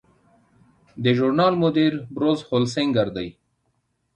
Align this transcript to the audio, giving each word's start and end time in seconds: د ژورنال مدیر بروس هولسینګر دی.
د 1.03 1.05
ژورنال 1.17 1.53
مدیر 1.63 1.93
بروس 2.15 2.39
هولسینګر 2.49 3.07
دی. 3.17 3.27